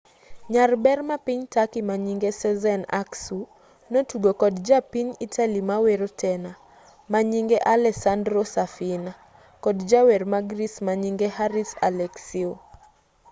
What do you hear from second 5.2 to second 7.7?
italy mawero tena manyinge